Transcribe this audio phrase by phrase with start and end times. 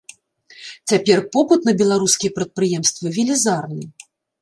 [0.91, 3.83] Цяпер попыт на беларускія прадпрыемствы велізарны.